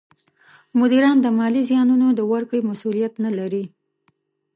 مدیران 0.79 1.17
د 1.21 1.27
مالي 1.37 1.61
زیانونو 1.69 2.07
د 2.13 2.19
ورکړې 2.31 2.61
مسولیت 2.69 3.13
نه 3.25 3.31
لري. 3.39 3.63